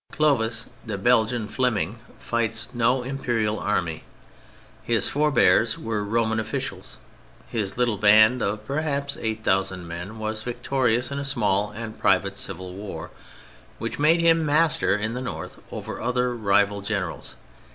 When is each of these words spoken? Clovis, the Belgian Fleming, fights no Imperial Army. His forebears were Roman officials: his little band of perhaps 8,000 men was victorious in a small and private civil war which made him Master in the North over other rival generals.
Clovis, 0.11 0.65
the 0.83 0.97
Belgian 0.97 1.47
Fleming, 1.47 1.97
fights 2.17 2.69
no 2.73 3.03
Imperial 3.03 3.59
Army. 3.59 4.03
His 4.81 5.07
forebears 5.07 5.77
were 5.77 6.03
Roman 6.03 6.39
officials: 6.39 6.97
his 7.47 7.77
little 7.77 7.99
band 7.99 8.41
of 8.41 8.65
perhaps 8.65 9.15
8,000 9.15 9.87
men 9.87 10.17
was 10.17 10.41
victorious 10.41 11.11
in 11.11 11.19
a 11.19 11.23
small 11.23 11.69
and 11.69 11.99
private 11.99 12.39
civil 12.39 12.73
war 12.73 13.11
which 13.77 13.99
made 13.99 14.21
him 14.21 14.43
Master 14.43 14.97
in 14.97 15.13
the 15.13 15.21
North 15.21 15.59
over 15.71 16.01
other 16.01 16.33
rival 16.35 16.81
generals. 16.81 17.35